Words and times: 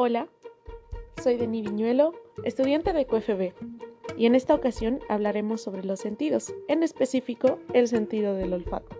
Hola, 0.00 0.28
soy 1.20 1.38
Denis 1.38 1.64
Viñuelo, 1.64 2.12
estudiante 2.44 2.92
de 2.92 3.04
QFB, 3.04 3.52
y 4.16 4.26
en 4.26 4.36
esta 4.36 4.54
ocasión 4.54 5.00
hablaremos 5.08 5.60
sobre 5.60 5.82
los 5.82 5.98
sentidos, 5.98 6.54
en 6.68 6.84
específico 6.84 7.58
el 7.72 7.88
sentido 7.88 8.34
del 8.34 8.52
olfato. 8.52 8.96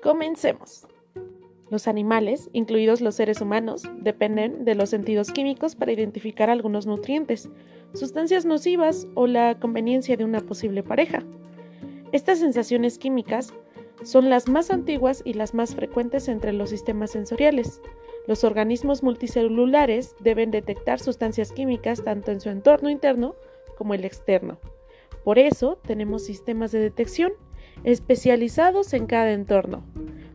Comencemos. 0.00 0.86
Los 1.70 1.88
animales, 1.88 2.50
incluidos 2.52 3.00
los 3.00 3.16
seres 3.16 3.40
humanos, 3.40 3.82
dependen 3.96 4.64
de 4.64 4.76
los 4.76 4.90
sentidos 4.90 5.32
químicos 5.32 5.74
para 5.74 5.90
identificar 5.90 6.50
algunos 6.50 6.86
nutrientes, 6.86 7.48
sustancias 7.94 8.44
nocivas 8.44 9.08
o 9.16 9.26
la 9.26 9.58
conveniencia 9.58 10.16
de 10.16 10.24
una 10.24 10.38
posible 10.38 10.84
pareja. 10.84 11.24
Estas 12.12 12.38
sensaciones 12.38 12.96
químicas 12.96 13.52
son 14.04 14.30
las 14.30 14.48
más 14.48 14.70
antiguas 14.70 15.20
y 15.24 15.32
las 15.32 15.52
más 15.52 15.74
frecuentes 15.74 16.28
entre 16.28 16.52
los 16.52 16.70
sistemas 16.70 17.10
sensoriales. 17.10 17.82
Los 18.28 18.44
organismos 18.44 19.02
multicelulares 19.02 20.14
deben 20.20 20.50
detectar 20.50 21.00
sustancias 21.00 21.50
químicas 21.50 22.04
tanto 22.04 22.30
en 22.30 22.42
su 22.42 22.50
entorno 22.50 22.90
interno 22.90 23.34
como 23.78 23.94
el 23.94 24.04
externo. 24.04 24.58
Por 25.24 25.38
eso 25.38 25.78
tenemos 25.86 26.26
sistemas 26.26 26.70
de 26.70 26.78
detección 26.78 27.32
especializados 27.84 28.92
en 28.92 29.06
cada 29.06 29.32
entorno. 29.32 29.82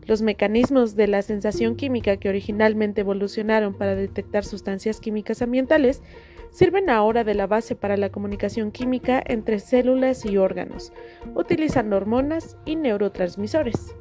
Los 0.08 0.24
mecanismos 0.24 0.96
de 0.96 1.08
la 1.08 1.22
sensación 1.22 1.76
química 1.76 2.18
que 2.18 2.30
originalmente 2.30 3.02
evolucionaron 3.02 3.76
para 3.76 3.94
detectar 3.94 4.44
sustancias 4.44 5.00
químicas 5.00 5.44
ambientales 5.44 6.02
sirven 6.50 6.90
ahora 6.90 7.24
de 7.24 7.36
la 7.36 7.46
base 7.46 7.76
para 7.76 7.96
la 7.96 8.10
comunicación 8.10 8.72
química 8.72 9.22
entre 9.24 9.60
células 9.60 10.26
y 10.26 10.38
órganos, 10.38 10.92
utilizando 11.36 11.98
hormonas 11.98 12.58
y 12.66 12.76
neurotransmisores. 12.76 13.96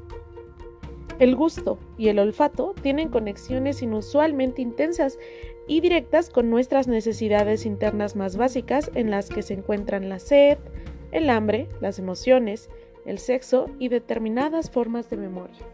El 1.22 1.36
gusto 1.36 1.78
y 1.96 2.08
el 2.08 2.18
olfato 2.18 2.74
tienen 2.82 3.09
conexiones 3.09 3.80
inusualmente 3.80 4.60
intensas 4.60 5.20
y 5.68 5.80
directas 5.80 6.29
con 6.29 6.51
nuestras 6.51 6.88
necesidades 6.88 7.64
internas 7.64 8.16
más 8.16 8.37
básicas 8.37 8.90
en 8.96 9.12
las 9.12 9.29
que 9.29 9.42
se 9.42 9.54
encuentran 9.54 10.09
la 10.09 10.18
sed, 10.18 10.59
el 11.12 11.30
hambre, 11.30 11.68
las 11.80 12.01
emociones, 12.01 12.70
el 13.06 13.20
sexo 13.20 13.66
y 13.79 13.87
determinadas 13.87 14.68
formas 14.68 15.10
de 15.10 15.16
memoria. 15.16 15.64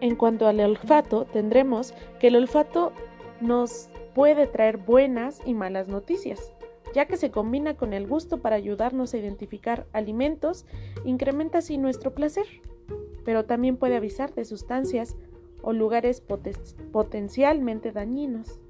En 0.00 0.16
cuanto 0.16 0.48
al 0.48 0.58
olfato, 0.58 1.24
tendremos 1.24 1.94
que 2.18 2.26
el 2.26 2.34
olfato 2.34 2.92
nos 3.40 3.90
puede 4.12 4.48
traer 4.48 4.78
buenas 4.78 5.40
y 5.46 5.54
malas 5.54 5.86
noticias, 5.86 6.52
ya 6.92 7.06
que 7.06 7.16
se 7.16 7.30
combina 7.30 7.76
con 7.76 7.92
el 7.92 8.08
gusto 8.08 8.38
para 8.38 8.56
ayudarnos 8.56 9.14
a 9.14 9.18
identificar 9.18 9.86
alimentos, 9.92 10.66
incrementa 11.04 11.58
así 11.58 11.78
nuestro 11.78 12.12
placer 12.12 12.46
pero 13.24 13.44
también 13.44 13.76
puede 13.76 13.96
avisar 13.96 14.34
de 14.34 14.44
sustancias 14.44 15.16
o 15.62 15.72
lugares 15.72 16.22
potencialmente 16.92 17.92
dañinos. 17.92 18.60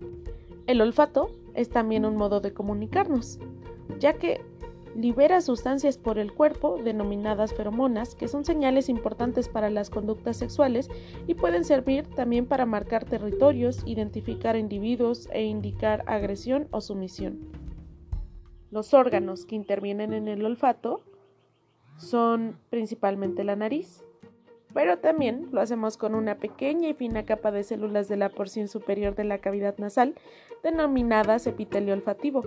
El 0.67 0.81
olfato 0.81 1.31
es 1.55 1.69
también 1.69 2.07
un 2.07 2.17
modo 2.17 2.41
de 2.41 2.55
comunicarnos, 2.55 3.39
ya 3.99 4.15
que 4.15 4.41
libera 4.97 5.41
sustancias 5.41 5.99
por 5.99 6.19
el 6.19 6.33
cuerpo 6.33 6.79
denominadas 6.83 7.53
feromonas, 7.53 8.15
que 8.15 8.29
son 8.29 8.45
señales 8.45 8.89
importantes 8.89 9.49
para 9.49 9.71
las 9.71 9.91
conductas 9.91 10.37
sexuales 10.37 10.89
y 11.27 11.35
pueden 11.35 11.65
servir 11.65 12.07
también 12.15 12.47
para 12.47 12.65
marcar 12.65 13.05
territorios, 13.05 13.83
identificar 13.87 14.57
individuos 14.57 15.29
e 15.33 15.43
indicar 15.43 16.05
agresión 16.07 16.69
o 16.71 16.81
sumisión. 16.81 17.41
Los 18.71 18.95
órganos 18.95 19.47
que 19.47 19.57
intervienen 19.57 20.13
en 20.13 20.29
el 20.29 20.45
olfato 20.45 21.03
son 21.97 22.59
principalmente 22.71 23.45
la 23.45 23.57
nariz, 23.57 24.05
pero 24.75 24.99
también 24.99 25.49
lo 25.53 25.61
hacemos 25.61 25.97
con 25.97 26.15
una 26.15 26.35
pequeña 26.35 26.89
y 26.89 26.95
fina 26.95 27.25
capa 27.25 27.53
de 27.53 27.63
células 27.63 28.09
de 28.09 28.17
la 28.17 28.29
porción 28.29 28.69
superior 28.69 29.15
de 29.15 29.25
la 29.25 29.39
cavidad 29.39 29.79
nasal, 29.79 30.15
denominadas 30.63 31.47
epitelio 31.47 31.95
olfativo. 31.95 32.43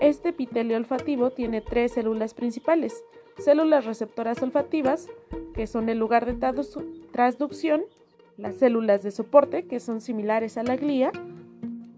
Este 0.00 0.28
epitelio 0.30 0.76
olfativo 0.76 1.30
tiene 1.30 1.60
tres 1.60 1.92
células 1.92 2.32
principales, 2.32 3.04
células 3.36 3.84
receptoras 3.84 4.40
olfativas, 4.42 5.08
que 5.54 5.66
son 5.66 5.88
el 5.88 5.98
lugar 5.98 6.24
de 6.24 6.34
transducción, 7.12 7.82
las 8.36 8.54
células 8.54 9.02
de 9.02 9.10
soporte, 9.10 9.66
que 9.66 9.80
son 9.80 10.00
similares 10.00 10.56
a 10.56 10.62
la 10.62 10.76
glía, 10.76 11.10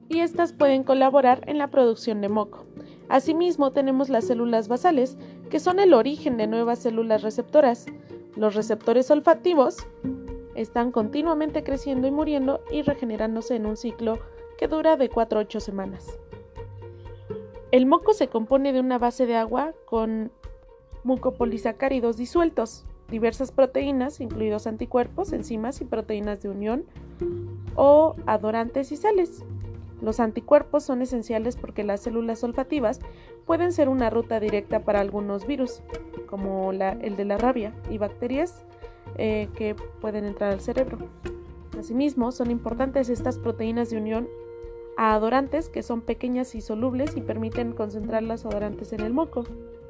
y 0.09 0.21
estas 0.21 0.55
pueden 0.55 0.83
colaborar 0.83 1.43
en 1.47 1.59
la 1.59 1.69
producción 1.69 2.23
de 2.23 2.31
moco. 2.31 2.65
Asimismo, 3.09 3.73
tenemos 3.73 4.09
las 4.09 4.27
células 4.27 4.69
basales, 4.69 5.19
que 5.51 5.61
son 5.61 5.79
el 5.79 5.93
origen 5.93 6.37
de 6.37 6.47
nuevas 6.47 6.79
células 6.79 7.23
receptoras. 7.23 7.87
Los 8.37 8.55
receptores 8.55 9.11
olfativos 9.11 9.87
están 10.55 10.93
continuamente 10.93 11.65
creciendo 11.65 12.07
y 12.07 12.11
muriendo 12.11 12.61
y 12.71 12.83
regenerándose 12.83 13.57
en 13.57 13.67
un 13.67 13.77
ciclo 13.77 14.19
que 14.59 14.69
dura 14.69 14.97
de 14.97 15.09
4 15.09 15.39
a 15.39 15.43
8 15.43 15.61
semanas. 15.61 16.19
El 17.73 17.87
moco 17.87 18.13
se 18.13 18.29
compone 18.29 18.73
de 18.73 18.81
una 18.81 18.99
base 18.99 19.27
de 19.27 19.37
agua 19.37 19.75
con 19.85 20.33
mucopolisacáridos 21.05 22.17
disueltos, 22.17 22.85
diversas 23.09 23.53
proteínas, 23.53 24.21
incluidos 24.21 24.67
anticuerpos, 24.67 25.33
enzimas 25.33 25.81
y 25.81 25.85
proteínas 25.85 26.43
de 26.43 26.51
unión 26.51 26.85
o 27.77 28.17
adorantes 28.27 28.93
y 28.93 28.97
sales. 28.97 29.45
Los 30.01 30.21
anticuerpos 30.21 30.85
son 30.85 31.03
esenciales 31.03 31.57
porque 31.57 31.85
las 31.85 32.01
células 32.01 32.43
olfativas 32.43 33.01
pueden 33.47 33.73
ser 33.73 33.89
una 33.89 34.11
ruta 34.11 34.41
directa 34.41 34.81
para 34.85 35.01
algunos 35.01 35.47
virus, 35.47 35.83
como 36.27 36.73
el 36.73 37.17
de 37.17 37.25
la 37.25 37.37
rabia, 37.37 37.75
y 37.91 37.99
bacterias 37.99 38.65
eh, 39.17 39.49
que 39.57 39.75
pueden 40.01 40.25
entrar 40.25 40.53
al 40.53 40.61
cerebro. 40.61 40.99
Asimismo, 41.79 42.33
son 42.33 42.51
importantes 42.51 43.09
estas 43.09 43.39
proteínas 43.39 43.91
de 43.91 43.97
unión 43.97 44.29
a 44.97 45.15
adorantes 45.15 45.69
que 45.69 45.83
son 45.83 46.03
pequeñas 46.03 46.55
y 46.55 46.61
solubles 46.61 47.17
y 47.17 47.21
permiten 47.21 47.73
concentrar 47.73 48.23
los 48.23 48.45
adorantes 48.45 48.93
en 48.93 49.01
el 49.01 49.13
moco. 49.13 49.45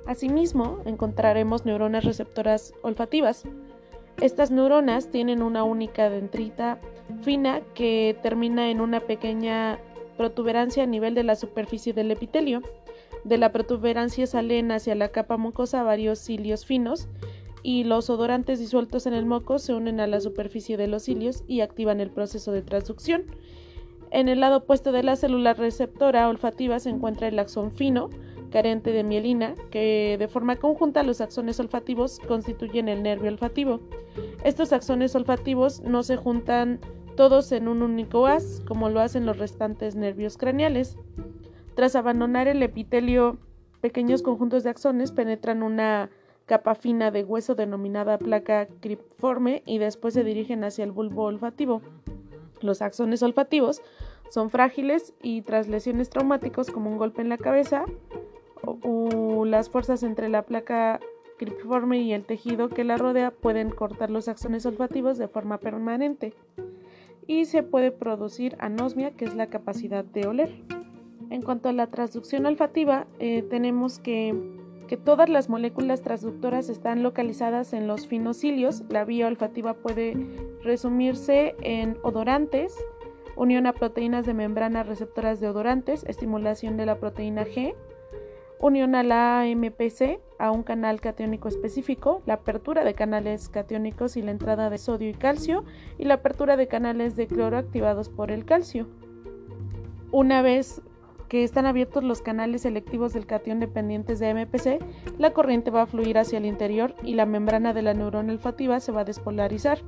Asimismo, 0.07 0.79
encontraremos 0.85 1.65
neuronas 1.65 2.05
receptoras 2.05 2.75
olfativas. 2.83 3.45
Estas 4.21 4.51
neuronas 4.51 5.11
tienen 5.11 5.43
una 5.43 5.65
única 5.65 6.11
dendrita 6.11 6.79
fina 7.23 7.61
que 7.75 8.17
termina 8.23 8.71
en 8.71 8.81
una 8.81 9.01
pequeña 9.01 9.79
protuberancia 10.21 10.83
a 10.83 10.87
nivel 10.87 11.15
de 11.15 11.23
la 11.23 11.35
superficie 11.35 11.95
del 11.95 12.11
epitelio. 12.11 12.61
De 13.25 13.39
la 13.39 13.53
protuberancia 13.53 14.27
salen 14.27 14.71
hacia 14.71 14.95
la 14.95 15.09
capa 15.09 15.39
mucosa 15.39 15.83
varios 15.83 16.19
cilios 16.19 16.67
finos 16.67 17.09
y 17.63 17.85
los 17.85 18.11
odorantes 18.11 18.59
disueltos 18.59 19.07
en 19.07 19.15
el 19.15 19.25
moco 19.25 19.59
se 19.59 19.73
unen 19.73 19.99
a 19.99 20.07
la 20.07 20.21
superficie 20.21 20.77
de 20.77 20.89
los 20.89 21.05
cilios 21.05 21.43
y 21.49 21.63
activan 21.63 22.01
el 22.01 22.11
proceso 22.11 22.53
de 22.53 22.61
transducción. 22.61 23.23
En 24.11 24.29
el 24.29 24.41
lado 24.41 24.59
opuesto 24.59 24.93
de 24.93 25.05
la 25.05 25.17
célula 25.17 25.55
receptora 25.55 26.29
olfativa 26.29 26.79
se 26.81 26.91
encuentra 26.91 27.29
el 27.29 27.39
axón 27.39 27.73
fino, 27.73 28.11
carente 28.51 28.93
de 28.93 29.05
mielina, 29.05 29.55
que 29.71 30.17
de 30.19 30.29
forma 30.29 30.57
conjunta 30.57 31.03
los 31.03 31.23
axones 31.23 31.59
olfativos 31.61 32.19
constituyen 32.29 32.91
el 32.91 33.03
nervio 33.03 33.31
olfativo. 33.31 33.81
Estos 34.45 34.75
axones 34.75 35.15
olfativos 35.15 35.81
no 35.81 36.03
se 36.03 36.17
juntan 36.19 36.79
todos 37.21 37.53
en 37.53 37.69
un 37.69 37.83
único 37.83 38.27
haz, 38.27 38.63
como 38.67 38.89
lo 38.89 38.99
hacen 38.99 39.27
los 39.27 39.37
restantes 39.37 39.95
nervios 39.95 40.39
craneales. 40.39 40.97
Tras 41.75 41.95
abandonar 41.95 42.49
el 42.49 42.63
epitelio, 42.63 43.37
pequeños 43.83 44.23
conjuntos 44.23 44.65
de 44.65 44.71
axones 44.71 45.13
penetran 45.13 45.63
una 45.63 46.09
capa 46.47 46.75
fina 46.75 47.11
de 47.11 47.23
hueso 47.23 47.55
denominada 47.55 48.17
placa 48.17 48.69
cripiforme 48.81 49.63
y 49.67 49.77
después 49.77 50.15
se 50.15 50.25
dirigen 50.25 50.65
hacia 50.65 50.83
el 50.83 50.93
bulbo 50.93 51.25
olfativo. 51.25 51.83
Los 52.63 52.81
axones 52.81 53.23
olfativos 53.23 53.83
son 54.31 54.49
frágiles 54.49 55.13
y 55.21 55.43
tras 55.43 55.69
lesiones 55.69 56.09
traumáticas 56.09 56.71
como 56.71 56.89
un 56.89 56.97
golpe 56.97 57.21
en 57.21 57.29
la 57.29 57.37
cabeza 57.37 57.85
o, 58.63 59.45
las 59.45 59.69
fuerzas 59.69 60.05
entre 60.05 60.31
la 60.31 60.47
placa 60.47 61.01
cripiforme 61.37 62.01
y 62.01 62.15
el 62.15 62.25
tejido 62.25 62.71
que 62.71 62.83
la 62.83 62.97
rodea 62.97 63.31
pueden 63.31 63.69
cortar 63.69 64.09
los 64.09 64.27
axones 64.27 64.65
olfativos 64.65 65.19
de 65.19 65.29
forma 65.29 65.59
permanente 65.59 66.33
y 67.31 67.45
se 67.45 67.63
puede 67.63 67.93
producir 67.93 68.57
anosmia, 68.59 69.13
que 69.13 69.25
es 69.25 69.37
la 69.37 69.47
capacidad 69.47 70.05
de 70.05 70.27
oler. 70.27 70.51
En 71.31 71.43
cuanto 71.43 71.69
a 71.69 71.73
la 71.73 71.87
transducción 71.87 72.45
olfativa, 72.45 73.07
eh, 73.21 73.43
tenemos 73.49 74.01
que, 74.01 74.35
que 74.89 74.97
todas 74.97 75.29
las 75.29 75.49
moléculas 75.49 76.03
transductoras 76.03 76.69
están 76.69 77.05
localizadas 77.05 77.73
en 77.73 77.87
los 77.87 78.09
finos 78.09 78.39
cilios. 78.39 78.83
La 78.89 79.05
vía 79.05 79.29
olfativa 79.29 79.75
puede 79.75 80.17
resumirse 80.65 81.55
en 81.61 81.99
odorantes, 82.03 82.77
unión 83.37 83.69
a 83.69 83.75
proteínas 83.75 84.27
de 84.27 84.35
membrana 84.35 84.83
receptoras 84.83 85.39
de 85.39 85.51
odorantes, 85.51 86.03
estimulación 86.09 86.77
de 86.77 86.87
la 86.87 86.99
proteína 86.99 87.45
G, 87.45 87.77
unión 88.61 88.95
a 88.95 89.03
la 89.03 89.41
AMPC, 89.41 90.21
a 90.39 90.51
un 90.51 90.63
canal 90.63 91.01
catiónico 91.01 91.49
específico, 91.49 92.23
la 92.27 92.35
apertura 92.35 92.85
de 92.85 92.95
canales 92.95 93.49
catiónicos 93.49 94.17
y 94.17 94.23
la 94.23 94.31
entrada 94.31 94.71
de 94.71 94.79
sodio 94.79 95.09
y 95.09 95.15
calcio, 95.15 95.65
y 95.99 96.05
la 96.05 96.15
apertura 96.15 96.57
de 96.57 96.69
canales 96.69 97.17
de 97.17 97.27
cloro 97.27 97.57
activados 97.57 98.09
por 98.09 98.31
el 98.31 98.45
calcio. 98.45 98.87
Una 100.13 100.43
vez 100.43 100.83
que 101.29 101.45
están 101.45 101.65
abiertos 101.65 102.03
los 102.03 102.23
canales 102.23 102.63
selectivos 102.63 103.13
del 103.13 103.25
catión 103.25 103.61
dependientes 103.61 104.19
de 104.19 104.31
AMPC, 104.31 104.81
la 105.17 105.33
corriente 105.33 105.71
va 105.71 105.83
a 105.83 105.87
fluir 105.87 106.19
hacia 106.19 106.39
el 106.39 106.45
interior 106.45 106.95
y 107.05 107.15
la 107.15 107.25
membrana 107.25 107.73
de 107.73 107.83
la 107.83 107.95
neurona 107.95 108.33
olfativa 108.33 108.81
se 108.81 108.93
va 108.93 109.03
a 109.03 109.05
despolarizar. 109.05 109.79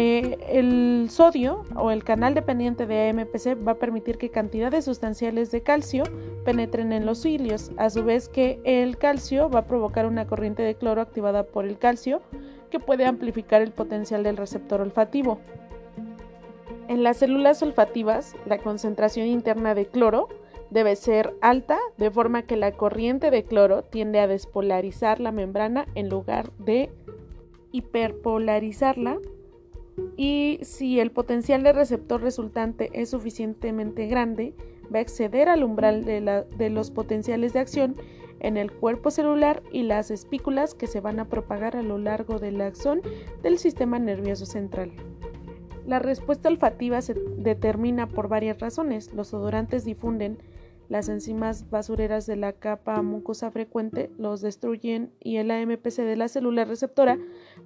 Eh, 0.00 0.38
el 0.48 1.08
sodio 1.10 1.64
o 1.74 1.90
el 1.90 2.04
canal 2.04 2.32
dependiente 2.32 2.86
de 2.86 3.08
AMPC 3.08 3.66
va 3.66 3.72
a 3.72 3.78
permitir 3.80 4.16
que 4.16 4.30
cantidades 4.30 4.84
sustanciales 4.84 5.50
de 5.50 5.64
calcio 5.64 6.04
penetren 6.44 6.92
en 6.92 7.04
los 7.04 7.22
cilios, 7.22 7.72
a 7.78 7.90
su 7.90 8.04
vez 8.04 8.28
que 8.28 8.60
el 8.62 8.96
calcio 8.96 9.50
va 9.50 9.58
a 9.58 9.66
provocar 9.66 10.06
una 10.06 10.24
corriente 10.28 10.62
de 10.62 10.76
cloro 10.76 11.00
activada 11.00 11.42
por 11.42 11.64
el 11.64 11.78
calcio 11.78 12.22
que 12.70 12.78
puede 12.78 13.06
amplificar 13.06 13.60
el 13.60 13.72
potencial 13.72 14.22
del 14.22 14.36
receptor 14.36 14.80
olfativo. 14.82 15.40
En 16.86 17.02
las 17.02 17.16
células 17.16 17.60
olfativas, 17.64 18.36
la 18.46 18.58
concentración 18.58 19.26
interna 19.26 19.74
de 19.74 19.86
cloro 19.86 20.28
debe 20.70 20.94
ser 20.94 21.34
alta, 21.40 21.76
de 21.96 22.12
forma 22.12 22.42
que 22.42 22.56
la 22.56 22.70
corriente 22.70 23.32
de 23.32 23.42
cloro 23.42 23.82
tiende 23.82 24.20
a 24.20 24.28
despolarizar 24.28 25.18
la 25.18 25.32
membrana 25.32 25.88
en 25.96 26.08
lugar 26.08 26.52
de 26.60 26.88
hiperpolarizarla 27.72 29.18
y 30.16 30.58
si 30.62 31.00
el 31.00 31.10
potencial 31.10 31.62
de 31.62 31.72
receptor 31.72 32.20
resultante 32.20 32.90
es 32.92 33.10
suficientemente 33.10 34.06
grande, 34.06 34.54
va 34.92 34.98
a 34.98 35.02
exceder 35.02 35.48
al 35.48 35.64
umbral 35.64 36.04
de, 36.04 36.70
los 36.70 36.90
potenciales 36.90 37.52
de 37.52 37.60
acción 37.60 37.96
en 38.40 38.56
el 38.56 38.72
cuerpo 38.72 39.10
celular 39.10 39.62
y 39.72 39.82
las 39.82 40.10
espículas 40.10 40.74
que 40.74 40.86
se 40.86 41.00
van 41.00 41.20
a 41.20 41.28
propagar 41.28 41.76
a 41.76 41.82
lo 41.82 41.98
largo 41.98 42.38
del 42.38 42.60
axón 42.60 43.02
del 43.42 43.58
sistema 43.58 43.98
nervioso 43.98 44.46
central. 44.46 44.92
La 45.86 45.98
respuesta 45.98 46.48
olfativa 46.48 47.00
se 47.00 47.14
determina 47.14 48.08
por 48.08 48.28
varias 48.28 48.58
razones. 48.58 49.12
Los 49.14 49.32
odorantes 49.32 49.84
difunden 49.84 50.38
las 50.88 51.08
enzimas 51.08 51.68
basureras 51.70 52.26
de 52.26 52.36
la 52.36 52.52
capa 52.52 53.02
mucosa 53.02 53.50
frecuente 53.50 54.10
los 54.18 54.40
destruyen 54.40 55.12
y 55.20 55.36
el 55.36 55.50
AMPC 55.50 55.96
de 55.96 56.16
la 56.16 56.28
célula 56.28 56.64
receptora 56.64 57.18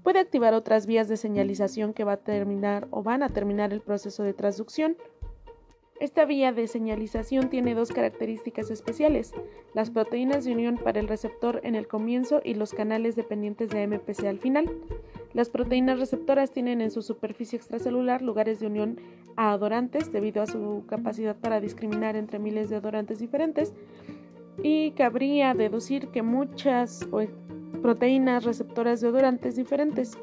puede 0.02 0.18
activar 0.18 0.54
otras 0.54 0.86
vías 0.86 1.08
de 1.08 1.16
señalización 1.16 1.94
que 1.94 2.04
va 2.04 2.12
a 2.12 2.16
terminar 2.16 2.88
o 2.90 3.02
van 3.02 3.22
a 3.22 3.28
terminar 3.28 3.72
el 3.72 3.80
proceso 3.80 4.22
de 4.22 4.34
transducción. 4.34 4.96
Esta 6.02 6.24
vía 6.24 6.50
de 6.50 6.66
señalización 6.66 7.48
tiene 7.48 7.76
dos 7.76 7.92
características 7.92 8.72
especiales, 8.72 9.32
las 9.72 9.90
proteínas 9.90 10.44
de 10.44 10.50
unión 10.50 10.76
para 10.76 10.98
el 10.98 11.06
receptor 11.06 11.60
en 11.62 11.76
el 11.76 11.86
comienzo 11.86 12.40
y 12.42 12.54
los 12.54 12.72
canales 12.72 13.14
dependientes 13.14 13.70
de 13.70 13.84
AMPC 13.84 14.24
al 14.24 14.40
final. 14.40 14.68
Las 15.32 15.48
proteínas 15.48 16.00
receptoras 16.00 16.50
tienen 16.50 16.80
en 16.80 16.90
su 16.90 17.02
superficie 17.02 17.56
extracelular 17.56 18.20
lugares 18.20 18.58
de 18.58 18.66
unión 18.66 18.98
a 19.36 19.52
adorantes 19.52 20.10
debido 20.10 20.42
a 20.42 20.48
su 20.48 20.82
capacidad 20.88 21.36
para 21.36 21.60
discriminar 21.60 22.16
entre 22.16 22.40
miles 22.40 22.68
de 22.68 22.74
adorantes 22.74 23.20
diferentes 23.20 23.72
y 24.60 24.90
cabría 24.90 25.54
deducir 25.54 26.08
que 26.08 26.22
muchas 26.22 27.06
proteínas 27.80 28.42
receptoras 28.42 29.00
de 29.00 29.06
odorantes 29.06 29.54
diferentes 29.54 30.18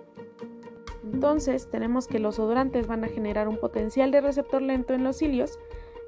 entonces 1.12 1.70
tenemos 1.70 2.08
que 2.08 2.20
los 2.20 2.40
odorantes 2.40 2.88
van 2.88 3.04
a 3.04 3.08
generar 3.08 3.48
un 3.48 3.58
potencial 3.58 4.12
de 4.12 4.22
receptor 4.22 4.62
lento 4.62 4.94
en 4.94 5.04
los 5.04 5.18
cilios, 5.18 5.58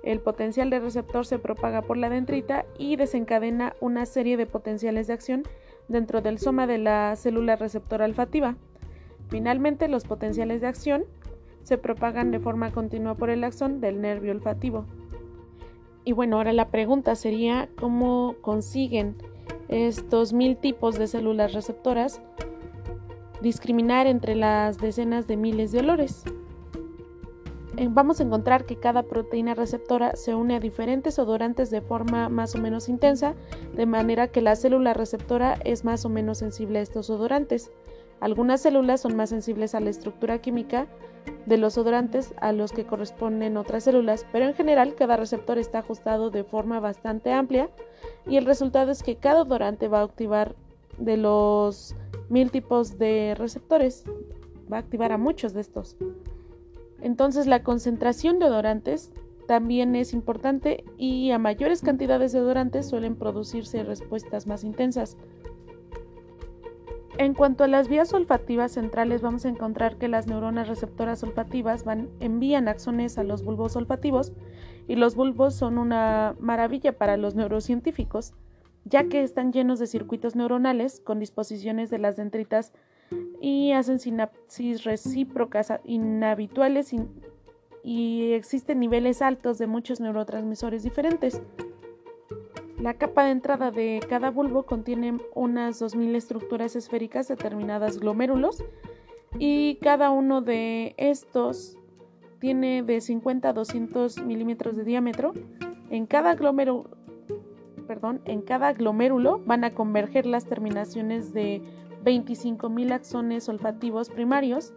el 0.03 0.19
potencial 0.19 0.69
de 0.69 0.79
receptor 0.79 1.25
se 1.25 1.37
propaga 1.37 1.83
por 1.83 1.97
la 1.97 2.09
dendrita 2.09 2.65
y 2.77 2.95
desencadena 2.95 3.75
una 3.81 4.05
serie 4.05 4.35
de 4.35 4.47
potenciales 4.47 5.07
de 5.07 5.13
acción 5.13 5.43
dentro 5.87 6.21
del 6.21 6.39
soma 6.39 6.65
de 6.65 6.79
la 6.79 7.15
célula 7.15 7.55
receptora 7.55 8.05
olfativa. 8.05 8.55
Finalmente, 9.29 9.87
los 9.87 10.05
potenciales 10.05 10.61
de 10.61 10.67
acción 10.67 11.05
se 11.63 11.77
propagan 11.77 12.31
de 12.31 12.39
forma 12.39 12.71
continua 12.71 13.15
por 13.15 13.29
el 13.29 13.43
axón 13.43 13.79
del 13.79 14.01
nervio 14.01 14.31
olfativo. 14.31 14.85
Y 16.03 16.13
bueno, 16.13 16.37
ahora 16.37 16.51
la 16.51 16.69
pregunta 16.69 17.15
sería 17.15 17.69
cómo 17.79 18.35
consiguen 18.41 19.15
estos 19.67 20.33
mil 20.33 20.57
tipos 20.57 20.97
de 20.97 21.05
células 21.05 21.53
receptoras 21.53 22.21
discriminar 23.41 24.07
entre 24.07 24.35
las 24.35 24.77
decenas 24.77 25.27
de 25.27 25.37
miles 25.37 25.71
de 25.71 25.79
olores. 25.79 26.23
Eh, 27.77 27.87
vamos 27.89 28.19
a 28.19 28.23
encontrar 28.23 28.65
que 28.65 28.75
cada 28.75 29.03
proteína 29.03 29.55
receptora 29.55 30.15
se 30.15 30.35
une 30.35 30.55
a 30.55 30.59
diferentes 30.59 31.17
odorantes 31.17 31.71
de 31.71 31.81
forma 31.81 32.29
más 32.29 32.53
o 32.53 32.59
menos 32.59 32.89
intensa, 32.89 33.33
de 33.75 33.85
manera 33.85 34.27
que 34.27 34.41
la 34.41 34.55
célula 34.55 34.93
receptora 34.93 35.57
es 35.63 35.85
más 35.85 36.05
o 36.05 36.09
menos 36.09 36.39
sensible 36.39 36.79
a 36.79 36.81
estos 36.81 37.09
odorantes. 37.09 37.71
Algunas 38.19 38.61
células 38.61 39.01
son 39.01 39.15
más 39.15 39.29
sensibles 39.29 39.73
a 39.73 39.79
la 39.79 39.89
estructura 39.89 40.39
química 40.39 40.87
de 41.45 41.57
los 41.57 41.77
odorantes 41.77 42.33
a 42.39 42.51
los 42.51 42.71
que 42.71 42.85
corresponden 42.85 43.57
otras 43.57 43.85
células, 43.85 44.27
pero 44.31 44.45
en 44.45 44.53
general 44.53 44.93
cada 44.93 45.17
receptor 45.17 45.57
está 45.57 45.79
ajustado 45.79 46.29
de 46.29 46.43
forma 46.43 46.79
bastante 46.79 47.31
amplia 47.31 47.69
y 48.27 48.37
el 48.37 48.45
resultado 48.45 48.91
es 48.91 49.01
que 49.01 49.15
cada 49.15 49.41
odorante 49.41 49.87
va 49.87 50.01
a 50.01 50.03
activar 50.03 50.55
de 50.97 51.17
los 51.17 51.95
mil 52.29 52.51
tipos 52.51 52.97
de 52.97 53.35
receptores. 53.37 54.05
Va 54.71 54.77
a 54.77 54.79
activar 54.79 55.11
a 55.11 55.17
muchos 55.17 55.53
de 55.53 55.61
estos. 55.61 55.97
Entonces 57.01 57.47
la 57.47 57.63
concentración 57.63 58.39
de 58.39 58.45
odorantes 58.45 59.11
también 59.47 59.95
es 59.95 60.13
importante 60.13 60.85
y 60.97 61.31
a 61.31 61.39
mayores 61.39 61.81
cantidades 61.81 62.31
de 62.31 62.39
odorantes 62.39 62.87
suelen 62.87 63.15
producirse 63.15 63.83
respuestas 63.83 64.47
más 64.47 64.63
intensas. 64.63 65.17
En 67.17 67.33
cuanto 67.33 67.63
a 67.63 67.67
las 67.67 67.87
vías 67.87 68.13
olfativas 68.13 68.71
centrales, 68.71 69.21
vamos 69.21 69.45
a 69.45 69.49
encontrar 69.49 69.97
que 69.97 70.07
las 70.07 70.27
neuronas 70.27 70.67
receptoras 70.67 71.21
olfativas 71.23 71.83
van, 71.83 72.09
envían 72.19 72.67
axones 72.67 73.17
a 73.17 73.23
los 73.23 73.43
bulbos 73.43 73.75
olfativos 73.75 74.31
y 74.87 74.95
los 74.95 75.15
bulbos 75.15 75.53
son 75.53 75.77
una 75.77 76.35
maravilla 76.39 76.97
para 76.97 77.17
los 77.17 77.35
neurocientíficos 77.35 78.33
ya 78.85 79.05
que 79.05 79.23
están 79.23 79.53
llenos 79.53 79.79
de 79.79 79.87
circuitos 79.87 80.35
neuronales 80.35 80.99
con 81.01 81.19
disposiciones 81.19 81.89
de 81.89 81.99
las 81.99 82.15
dendritas 82.15 82.73
y 83.39 83.71
hacen 83.71 83.99
sinapsis 83.99 84.83
recíprocas 84.83 85.73
inhabituales 85.83 86.93
y, 87.83 88.33
existen 88.33 88.79
niveles 88.79 89.21
altos 89.21 89.57
de 89.57 89.67
muchos 89.67 89.99
neurotransmisores 89.99 90.83
diferentes. 90.83 91.41
La 92.79 92.93
capa 92.95 93.25
de 93.25 93.31
entrada 93.31 93.71
de 93.71 93.99
cada 94.09 94.31
bulbo 94.31 94.63
contiene 94.63 95.17
unas 95.35 95.81
2.000 95.81 96.15
estructuras 96.15 96.75
esféricas 96.75 97.27
determinadas 97.27 97.99
glomérulos 97.99 98.63
y 99.37 99.75
cada 99.75 100.09
uno 100.09 100.41
de 100.41 100.95
estos 100.97 101.77
tiene 102.39 102.81
de 102.81 103.01
50 103.01 103.49
a 103.49 103.53
200 103.53 104.23
milímetros 104.23 104.75
de 104.75 104.83
diámetro. 104.83 105.33
En 105.89 106.07
cada 106.07 106.33
glomérulo 106.35 106.89
en 108.25 108.41
cada 108.41 108.73
glomérulo 108.73 109.41
van 109.45 109.63
a 109.63 109.73
converger 109.73 110.25
las 110.25 110.45
terminaciones 110.45 111.33
de 111.33 111.61
25.000 112.03 112.93
axones 112.93 113.49
olfativos 113.49 114.09
primarios 114.09 114.73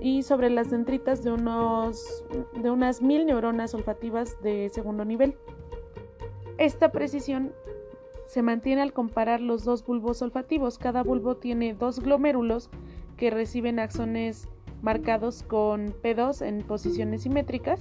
y 0.00 0.22
sobre 0.22 0.50
las 0.50 0.70
dendritas 0.70 1.24
de, 1.24 1.32
unos, 1.32 2.24
de 2.62 2.70
unas 2.70 3.02
1.000 3.02 3.26
neuronas 3.26 3.74
olfativas 3.74 4.40
de 4.42 4.68
segundo 4.68 5.04
nivel. 5.04 5.36
Esta 6.58 6.92
precisión 6.92 7.52
se 8.26 8.42
mantiene 8.42 8.82
al 8.82 8.92
comparar 8.92 9.40
los 9.40 9.64
dos 9.64 9.84
bulbos 9.84 10.22
olfativos. 10.22 10.78
Cada 10.78 11.02
bulbo 11.02 11.36
tiene 11.36 11.74
dos 11.74 12.00
glomérulos 12.00 12.70
que 13.16 13.30
reciben 13.30 13.78
axones 13.78 14.48
marcados 14.80 15.42
con 15.42 15.92
P2 16.02 16.46
en 16.46 16.62
posiciones 16.62 17.22
simétricas 17.22 17.80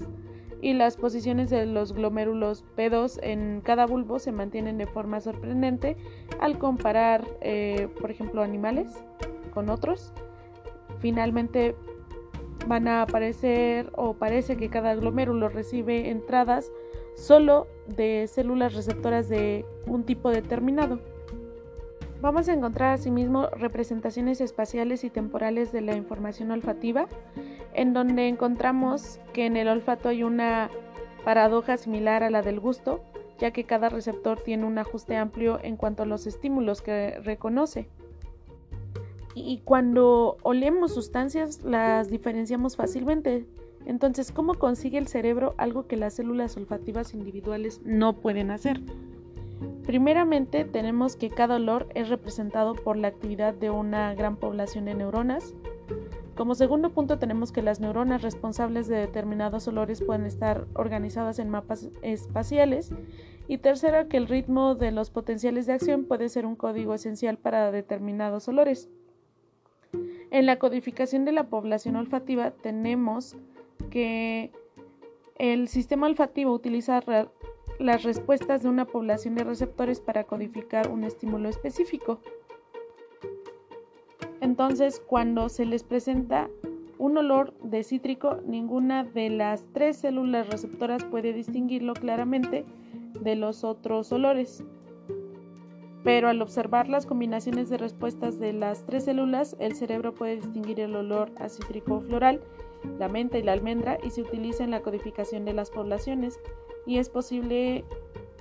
y 0.64 0.72
las 0.72 0.96
posiciones 0.96 1.50
de 1.50 1.66
los 1.66 1.92
glomérulos 1.92 2.64
P2 2.78 3.20
en 3.22 3.60
cada 3.62 3.86
bulbo 3.86 4.18
se 4.18 4.32
mantienen 4.32 4.78
de 4.78 4.88
forma 4.88 5.20
sorprendente 5.20 5.98
al 6.40 6.58
comparar, 6.58 7.28
eh, 7.42 7.90
por 8.00 8.10
ejemplo, 8.10 8.42
animales 8.42 9.04
con 9.54 9.70
otros. 9.70 10.14
Finalmente 11.00 11.76
van 12.66 12.88
a 12.88 13.02
aparecer 13.02 13.92
o 13.96 14.14
parece 14.14 14.56
que 14.56 14.70
cada 14.70 14.96
glomérulo 14.96 15.50
recibe 15.50 16.10
entradas 16.10 16.72
solo 17.16 17.68
de 17.88 18.26
células 18.28 18.74
receptoras 18.74 19.28
de 19.28 19.66
un 19.86 20.06
tipo 20.06 20.30
determinado. 20.30 21.02
Vamos 22.22 22.48
a 22.48 22.54
encontrar 22.54 22.94
asimismo 22.94 23.50
representaciones 23.50 24.40
espaciales 24.40 25.04
y 25.04 25.10
temporales 25.10 25.74
de 25.74 25.82
la 25.82 25.98
información 25.98 26.52
olfativa, 26.52 27.10
en 27.74 27.94
donde 27.94 28.28
encontramos 28.28 29.20
que 29.34 29.46
en 29.46 29.58
el 29.58 29.68
olfato 29.68 30.10
hay 30.10 30.24
una 30.24 30.70
paradoja 31.24 31.78
similar 31.78 32.24
a 32.24 32.30
la 32.30 32.42
del 32.42 32.60
gusto, 32.60 33.02
ya 33.40 33.52
que 33.52 33.64
cada 33.64 33.90
receptor 33.90 34.40
tiene 34.42 34.66
un 34.66 34.78
ajuste 34.78 35.16
amplio 35.16 35.60
en 35.64 35.78
cuanto 35.78 36.04
a 36.04 36.06
los 36.06 36.28
estímulos 36.28 36.82
que 36.82 37.20
reconoce. 37.24 37.90
Y 39.36 39.62
cuando 39.66 40.38
olemos 40.44 40.94
sustancias 40.94 41.64
las 41.64 42.10
diferenciamos 42.10 42.76
fácilmente. 42.76 43.46
Entonces, 43.86 44.32
¿cómo 44.32 44.54
consigue 44.54 44.98
el 44.98 45.08
cerebro 45.08 45.56
algo 45.58 45.88
que 45.88 45.98
las 45.98 46.14
células 46.14 46.56
olfativas 46.56 47.14
individuales 47.14 47.82
no 47.84 48.14
pueden 48.14 48.52
hacer? 48.52 48.80
Primeramente 49.86 50.64
tenemos 50.64 51.16
que 51.16 51.30
cada 51.30 51.56
olor 51.56 51.90
es 51.94 52.10
representado 52.10 52.74
por 52.74 52.96
la 52.96 53.10
actividad 53.10 53.54
de 53.54 53.70
una 53.70 54.14
gran 54.16 54.38
población 54.38 54.86
de 54.86 54.94
neuronas. 54.94 55.54
Como 56.36 56.56
segundo 56.56 56.90
punto 56.90 57.20
tenemos 57.20 57.52
que 57.52 57.62
las 57.62 57.80
neuronas 57.80 58.24
responsables 58.24 58.88
de 58.88 58.98
determinados 58.98 59.68
olores 59.68 60.02
pueden 60.02 60.26
estar 60.26 60.66
organizadas 60.74 61.38
en 61.38 61.50
mapas 61.50 61.90
espaciales. 62.02 62.92
Y 63.48 63.60
tercero 63.60 64.08
que 64.08 64.18
el 64.18 64.28
ritmo 64.28 64.74
de 64.74 64.92
los 64.92 65.10
potenciales 65.10 65.66
de 65.66 65.74
acción 65.74 66.06
puede 66.06 66.30
ser 66.30 66.46
un 66.46 66.56
código 66.56 66.94
esencial 66.94 67.38
para 67.38 67.72
determinados 67.72 68.48
olores. 68.48 68.90
En 70.32 70.48
la 70.48 70.58
codificación 70.58 71.26
de 71.26 71.34
la 71.34 71.44
población 71.44 71.96
olfativa 71.98 72.50
tenemos 72.52 73.36
que 73.92 74.52
el 75.38 75.68
sistema 75.68 76.08
olfativo 76.08 76.52
utiliza 76.52 77.04
las 77.80 78.04
respuestas 78.04 78.64
de 78.64 78.70
una 78.70 78.86
población 78.86 79.36
de 79.36 79.44
receptores 79.44 80.00
para 80.00 80.24
codificar 80.24 80.90
un 80.90 81.04
estímulo 81.04 81.50
específico. 81.50 82.20
Entonces, 84.44 85.02
cuando 85.08 85.48
se 85.48 85.66
les 85.66 85.84
presenta 85.84 86.50
un 86.98 87.18
olor 87.18 87.54
de 87.64 87.82
cítrico, 87.82 88.40
ninguna 88.46 89.06
de 89.06 89.30
las 89.30 89.66
tres 89.72 89.96
células 89.96 90.50
receptoras 90.50 91.06
puede 91.06 91.32
distinguirlo 91.32 91.94
claramente 91.94 92.66
de 93.22 93.38
los 93.38 93.64
otros 93.64 94.12
olores. 94.12 94.62
Pero 96.04 96.28
al 96.28 96.42
observar 96.42 96.90
las 96.90 97.06
combinaciones 97.06 97.70
de 97.70 97.78
respuestas 97.78 98.38
de 98.38 98.52
las 98.52 98.86
tres 98.86 99.06
células, 99.06 99.56
el 99.60 99.76
cerebro 99.76 100.14
puede 100.14 100.36
distinguir 100.36 100.82
el 100.82 100.94
olor 100.98 101.32
a 101.38 101.48
cítrico 101.48 102.02
floral, 102.02 102.42
la 103.00 103.08
menta 103.08 103.38
y 103.38 103.44
la 103.44 103.54
almendra 103.54 103.98
y 104.04 104.10
se 104.10 104.24
utiliza 104.24 104.66
en 104.66 104.72
la 104.72 104.82
codificación 104.82 105.46
de 105.46 105.54
las 105.54 105.72
poblaciones 105.72 106.38
y 106.86 106.98
es 106.98 107.08
posible 107.08 107.86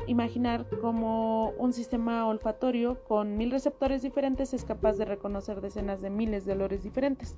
imaginar 0.06 0.66
cómo 0.80 1.50
un 1.58 1.72
sistema 1.72 2.26
olfatorio 2.26 3.02
con 3.04 3.36
mil 3.36 3.50
receptores 3.50 4.02
diferentes 4.02 4.54
es 4.54 4.64
capaz 4.64 4.96
de 4.98 5.04
reconocer 5.04 5.60
decenas 5.60 6.00
de 6.00 6.10
miles 6.10 6.44
de 6.44 6.52
olores 6.52 6.82
diferentes. 6.82 7.36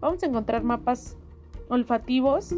Vamos 0.00 0.22
a 0.22 0.26
encontrar 0.26 0.62
mapas 0.62 1.18
olfativos. 1.68 2.54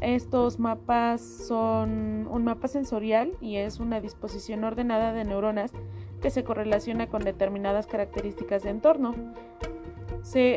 Estos 0.00 0.58
mapas 0.58 1.20
son 1.20 2.26
un 2.30 2.44
mapa 2.44 2.68
sensorial 2.68 3.32
y 3.40 3.56
es 3.56 3.80
una 3.80 4.00
disposición 4.00 4.64
ordenada 4.64 5.12
de 5.12 5.24
neuronas 5.24 5.72
que 6.20 6.30
se 6.30 6.44
correlaciona 6.44 7.06
con 7.08 7.22
determinadas 7.22 7.86
características 7.86 8.62
de 8.62 8.70
entorno. 8.70 9.14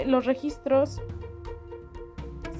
los 0.05 0.25
registros 0.25 1.01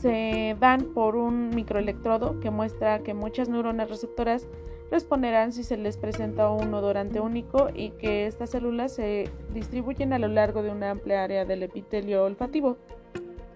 se 0.02 0.56
dan 0.60 0.94
por 0.94 1.16
un 1.16 1.50
microelectrodo 1.50 2.40
que 2.40 2.52
muestra 2.52 3.00
que 3.00 3.14
muchas 3.14 3.50
neuronas 3.50 3.90
receptoras 3.90 4.48
responderán 4.92 5.52
si 5.52 5.64
se 5.64 5.78
les 5.78 5.98
presenta 5.98 6.50
un 6.50 6.74
odorante 6.74 7.20
único 7.20 7.70
y 7.74 7.92
que 7.92 8.28
estas 8.28 8.52
células 8.52 8.94
se 8.94 9.30
distribuyen 9.54 10.14
a 10.14 10.20
lo 10.20 10.28
largo 10.28 10.64
de 10.64 10.72
una 10.72 10.92
amplia 10.92 11.24
área 11.24 11.46
del 11.46 11.64
epitelio 11.64 12.24
olfativo. 12.24 12.78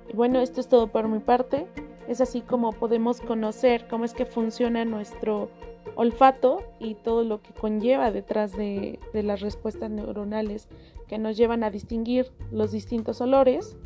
Y 0.09 0.15
bueno, 0.15 0.39
esto 0.39 0.59
es 0.59 0.67
todo 0.67 0.87
por 0.87 1.07
mi 1.07 1.19
parte. 1.19 1.67
Es 2.07 2.19
así 2.19 2.41
como 2.41 2.73
podemos 2.73 3.21
conocer 3.21 3.87
cómo 3.89 4.03
es 4.03 4.13
que 4.13 4.25
funciona 4.25 4.83
nuestro 4.83 5.49
olfato 5.95 6.63
y 6.79 6.95
todo 6.95 7.23
lo 7.23 7.41
que 7.41 7.53
conlleva 7.53 8.11
detrás 8.11 8.55
de, 8.55 8.99
de 9.13 9.23
las 9.23 9.41
respuestas 9.41 9.89
neuronales 9.89 10.67
que 11.07 11.17
nos 11.17 11.37
llevan 11.37 11.63
a 11.63 11.69
distinguir 11.69 12.31
los 12.51 12.71
distintos 12.71 13.21
olores 13.21 13.77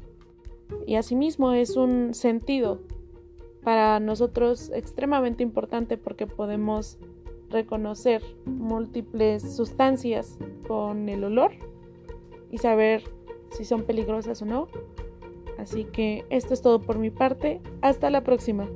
y 0.86 0.96
asimismo 0.96 1.54
es 1.54 1.76
un 1.76 2.14
sentido 2.14 2.80
para 3.64 4.00
nosotros 4.00 4.70
extremadamente 4.74 5.44
importante 5.44 5.98
porque 5.98 6.28
podemos 6.28 7.00
reconocer 7.56 8.22
múltiples 8.46 9.56
sustancias 9.56 10.38
con 10.68 11.10
el 11.10 11.24
olor 11.24 11.54
y 12.52 12.60
saber 12.60 13.04
si 13.50 13.66
son 13.66 13.84
peligrosas 13.84 14.42
o 14.42 14.46
no. 14.46 14.68
Así 15.58 15.86
que 15.86 16.26
esto 16.30 16.54
es 16.54 16.62
todo 16.62 16.82
por 16.82 17.00
mi 17.00 17.10
parte. 17.10 17.62
Hasta 17.82 18.10
la 18.10 18.24
próxima. 18.24 18.68